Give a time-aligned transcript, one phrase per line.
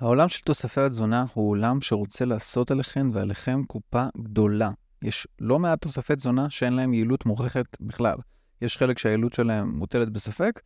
[0.00, 4.70] העולם של תוספי התזונה הוא עולם שרוצה לעשות עליכם ועליכם קופה גדולה.
[5.02, 8.16] יש לא מעט תוספי תזונה שאין להם יעילות מוכחת בכלל.
[8.62, 10.60] יש חלק שהיעילות שלהם מוטלת בספק,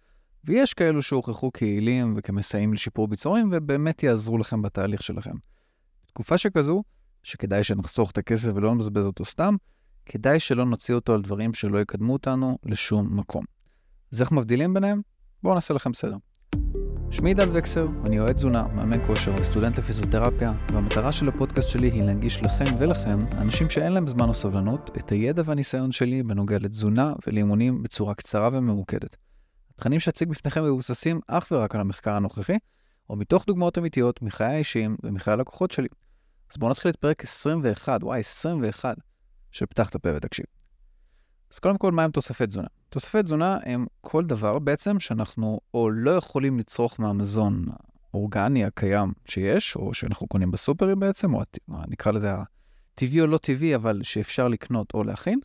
[0.44, 5.34] ויש כאלו שהוכחו כיעילים וכמסייעים לשיפור ביצורים, ובאמת יעזרו לכם בתהליך שלכם.
[6.06, 6.82] בתקופה שכזו,
[7.22, 9.56] שכדאי שנחסוך את הכסף ולא נבזבז אותו סתם,
[10.06, 13.44] כדאי שלא נוציא אותו על דברים שלא יקדמו אותנו לשום מקום.
[14.12, 15.00] אז איך מבדילים ביניהם?
[15.42, 16.16] בואו נעשה לכם סדר.
[17.14, 22.02] שמי עידן וקסר, אני יועד תזונה, מאמן כושר וסטודנט לפיזיותרפיה, והמטרה של הפודקאסט שלי היא
[22.02, 27.12] להנגיש לכם ולכם, אנשים שאין להם זמן או סבלנות, את הידע והניסיון שלי בנוגע לתזונה
[27.26, 29.16] ולאימונים בצורה קצרה וממוקדת.
[29.74, 32.56] התכנים שאציג בפניכם מבוססים אך ורק על המחקר הנוכחי,
[33.10, 35.88] או מתוך דוגמאות אמיתיות מחיי האישיים ומחיי הלקוחות שלי.
[36.52, 38.96] אז בואו נתחיל את פרק 21, וואי, 21,
[39.52, 40.46] של פתח את הפה ותקשיב.
[41.54, 42.66] אז קודם כל, מהם תוספי תזונה?
[42.88, 47.66] תוספי תזונה הם כל דבר בעצם שאנחנו או לא יכולים לצרוך מהמזון
[48.12, 51.42] האורגני הקיים שיש, או שאנחנו קונים בסופרים בעצם, או
[51.88, 52.34] נקרא לזה
[52.94, 55.38] הטבעי או לא טבעי, אבל שאפשר לקנות או להכין,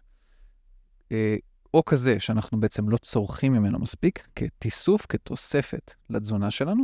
[1.11, 1.35] אה,
[1.73, 6.83] או כזה שאנחנו בעצם לא צורכים ממנו מספיק, כתיסוף, כתוספת לתזונה שלנו,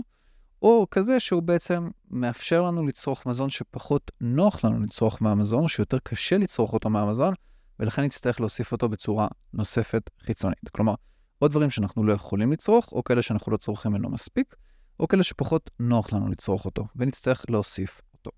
[0.61, 6.38] או כזה שהוא בעצם מאפשר לנו לצרוך מזון שפחות נוח לנו לצרוך מהמזון, שיותר קשה
[6.38, 7.33] לצרוך אותו מהמזון,
[7.80, 10.70] ולכן נצטרך להוסיף אותו בצורה נוספת חיצונית.
[10.72, 10.94] כלומר,
[11.42, 14.56] או דברים שאנחנו לא יכולים לצרוך, או כאלה שאנחנו לא צורכים ממנו מספיק,
[15.00, 18.31] או כאלה שפחות נוח לנו לצרוך אותו, ונצטרך להוסיף אותו.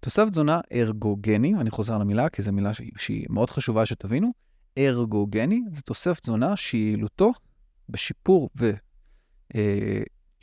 [0.00, 4.32] תוסף תזונה ארגוגני, אני חוזר על המילה, כי זו מילה שהיא, שהיא מאוד חשובה שתבינו,
[4.78, 7.32] ארגוגני זה תוסף תזונה שיעילותו
[7.88, 8.50] בשיפור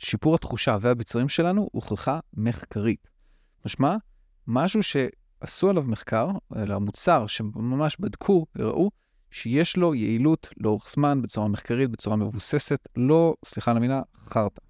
[0.02, 3.08] ושיפור אה, התחושה והביצועים שלנו הוכחה מחקרית.
[3.64, 3.96] משמע,
[4.46, 4.96] משהו ש...
[5.40, 8.90] עשו עליו מחקר, על המוצר שממש בדקו וראו
[9.30, 14.60] שיש לו יעילות לאורך זמן בצורה מחקרית, בצורה מבוססת, לא, סליחה על המילה, חרטא.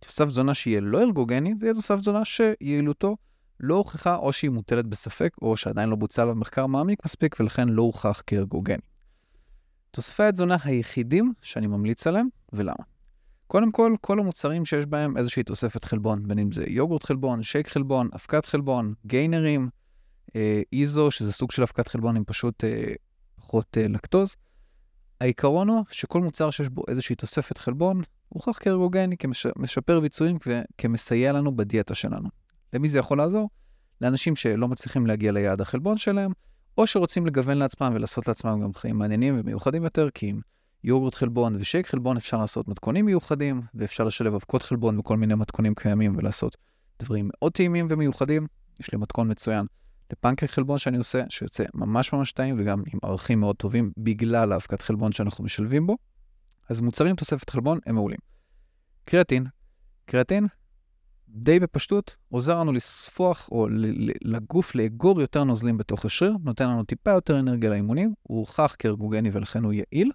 [0.00, 3.16] תוסף תזונה שיהיה לא ארגוגני, זה יהיה תוסף תזונה שיעילותו
[3.60, 7.68] לא הוכחה או שהיא מוטלת בספק, או שעדיין לא בוצע עליו מחקר מעמיק מספיק ולכן
[7.68, 8.82] לא הוכח כארגוגני.
[9.90, 12.84] תוספי התזונה היחידים שאני ממליץ עליהם, ולמה?
[13.46, 17.68] קודם כל, כל המוצרים שיש בהם איזושהי תוספת חלבון, בין אם זה יוגורט חלבון, שייק
[17.68, 19.68] חלבון, אבקת חלבון, גיינרים,
[20.72, 22.92] איזו, שזה סוג של אבקת חלבון עם פשוט אה,
[23.36, 24.36] פחות אה, לקטוז.
[25.20, 31.56] העיקרון הוא שכל מוצר שיש בו איזושהי תוספת חלבון, הוכח כארגוגני, כמשפר ביצועים וכמסייע לנו
[31.56, 32.28] בדיאטה שלנו.
[32.72, 33.50] למי זה יכול לעזור?
[34.00, 36.32] לאנשים שלא מצליחים להגיע ליעד החלבון שלהם,
[36.78, 40.40] או שרוצים לגוון לעצמם ולעשות לעצמם גם חיים מעניינים ומיוחדים יותר, כי עם
[40.84, 45.74] יוגורט חלבון ושייק חלבון אפשר לעשות מתכונים מיוחדים, ואפשר לשלב אבקות חלבון בכל מיני מתכונים
[45.74, 46.56] קיימים ולעשות
[47.02, 48.46] דברים מאוד טעימים ומיוחדים.
[48.80, 49.66] יש לי מתכון מצוין
[50.12, 54.82] לפנקק חלבון שאני עושה, שיוצא ממש ממש טעים וגם עם ערכים מאוד טובים בגלל האבקת
[54.82, 55.96] חלבון שאנחנו משלבים בו.
[56.68, 58.18] אז מוצרים תוספת חלבון הם מעולים.
[59.04, 59.46] קריאטין,
[60.04, 60.46] קריאטין
[61.28, 63.66] די בפשטות עוזר לנו לספוח או
[64.24, 69.30] לגוף לאגור יותר נוזלים בתוך השריר, נותן לנו טיפה יותר אנרגיה לאימונים, הוא הוכח כארגוגני
[69.32, 70.10] ולכן הוא יעיל.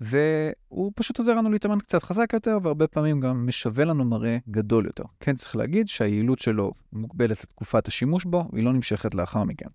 [0.00, 4.86] והוא פשוט עוזר לנו להתאמן קצת חזק יותר, והרבה פעמים גם משווה לנו מראה גדול
[4.86, 5.04] יותר.
[5.20, 9.68] כן צריך להגיד שהיעילות שלו מוגבלת לתקופת השימוש בו, והיא לא נמשכת לאחר מכן.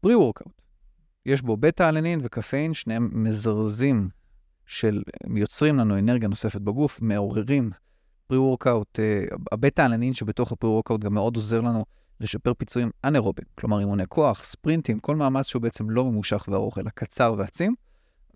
[0.00, 0.62] pre-workout,
[1.26, 4.08] יש בו בטא-אלנין וקפאין, שניהם מזרזים
[4.66, 5.02] של,
[5.36, 7.70] יוצרים לנו אנרגיה נוספת בגוף, מעוררים
[8.26, 11.84] pre-workout, אה, הבטא-אלנין שבתוך ה pre-workout גם מאוד עוזר לנו
[12.20, 16.90] לשפר ביצועים אנאירוביים, כלומר אימוני כוח, ספרינטים, כל מאמץ שהוא בעצם לא ממושך וארוך, אלא
[16.90, 17.74] קצר ועצים.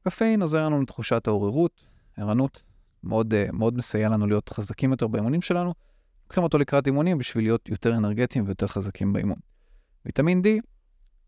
[0.02, 1.84] קפאין עוזר לנו לתחושת העוררות,
[2.16, 2.62] ערנות,
[3.04, 5.74] מאוד, uh, מאוד מסייע לנו להיות חזקים יותר באימונים שלנו.
[6.22, 9.36] לוקחים אותו לקראת אימונים בשביל להיות יותר אנרגטיים ויותר חזקים באימון.
[10.06, 10.48] ויטמין D,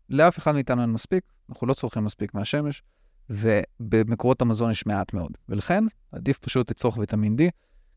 [0.09, 2.83] לאף אחד מאיתנו אין מספיק, אנחנו לא צורכים מספיק מהשמש,
[3.29, 5.31] ובמקורות המזון יש מעט מאוד.
[5.49, 7.41] ולכן, עדיף פשוט לצרוך ויטמין D.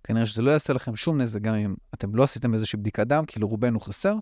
[0.05, 3.25] כנראה שזה לא יעשה לכם שום נזק גם אם אתם לא עשיתם איזושהי בדיקת דם,
[3.25, 4.17] כי לרובנו חסר.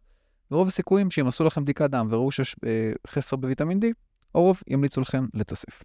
[0.51, 3.87] ורוב הסיכויים שאם עשו לכם בדיקת דם וראו שיש אה, חסר בוויטמין D,
[4.35, 5.83] הרוב ימליצו לכם לתסף.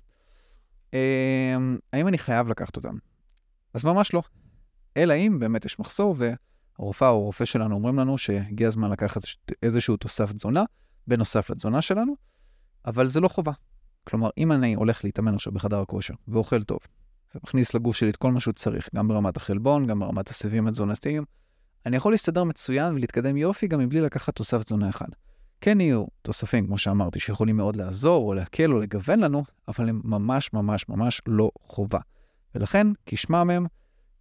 [0.93, 2.95] אמ, האם אני חייב לקחת אותם?
[3.73, 4.21] אז ממש לא.
[4.97, 9.21] אלא אם באמת יש מחסור והרופאה או הרופא שלנו אומרים לנו שהגיע הזמן לקחת
[9.63, 10.63] איזשהו תוסף תזונה,
[11.07, 12.15] בנוסף לתזונה שלנו,
[12.85, 13.51] אבל זה לא חובה.
[14.03, 16.79] כלומר, אם אני הולך להתאמן עכשיו בחדר הכושר ואוכל טוב,
[17.35, 21.25] ומכניס לגוף שלי את כל מה שהוא צריך, גם ברמת החלבון, גם ברמת הסיבים התזונתיים,
[21.85, 25.07] אני יכול להסתדר מצוין ולהתקדם יופי גם מבלי לקחת תוסף תזונה אחד.
[25.61, 30.01] כן יהיו תוספים, כמו שאמרתי, שיכולים מאוד לעזור או להקל או לגוון לנו, אבל הם
[30.03, 31.99] ממש ממש ממש לא חובה.
[32.55, 33.65] ולכן, כשמם הם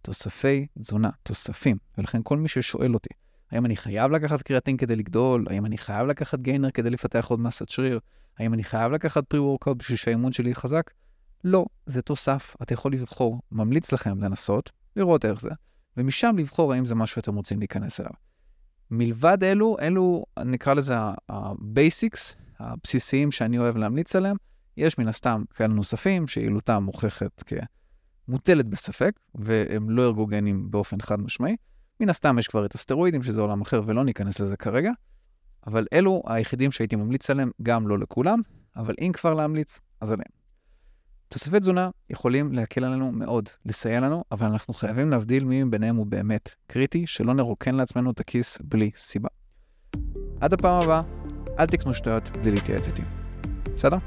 [0.01, 1.77] תוספי תזונה, תוספים.
[1.97, 3.09] ולכן כל מי ששואל אותי,
[3.51, 5.45] האם אני חייב לקחת קריאטין כדי לגדול?
[5.49, 7.99] האם אני חייב לקחת gainer כדי לפתח עוד מסת שריר?
[8.37, 10.91] האם אני חייב לקחת pre-workout בשביל שהאימון שלי יהיה חזק?
[11.43, 15.49] לא, זה תוסף, אתה יכול לבחור, ממליץ לכם לנסות, לראות איך זה,
[15.97, 18.30] ומשם לבחור האם זה משהו שאתם רוצים להיכנס אליו.
[18.91, 24.37] מלבד אלו, אלו נקרא לזה ה-basics, הבסיסיים שאני אוהב להמליץ עליהם.
[24.77, 27.43] יש מן הסתם כאלה נוספים שיעילותם מוכחת
[28.27, 31.55] כמוטלת בספק, והם לא ארגוגנים באופן חד משמעי.
[31.99, 34.91] מן הסתם יש כבר את הסטרואידים, שזה עולם אחר, ולא ניכנס לזה כרגע.
[35.67, 38.41] אבל אלו היחידים שהייתי ממליץ עליהם, גם לא לכולם,
[38.75, 40.40] אבל אם כבר להמליץ, אז עליהם.
[41.31, 46.05] תוספי תזונה יכולים להקל עלינו מאוד, לסייע לנו, אבל אנחנו חייבים להבדיל מי ביניהם הוא
[46.05, 49.29] באמת קריטי, שלא נרוקן לעצמנו את הכיס בלי סיבה.
[50.41, 51.01] עד הפעם הבאה,
[51.59, 53.01] אל תקנו שטויות בלי להתייעץ איתי.
[53.75, 53.97] בסדר?